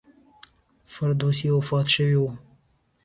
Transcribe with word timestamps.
فردوسي 0.93 1.47
وفات 1.55 1.87
شوی 1.95 2.15
و. 2.21 2.25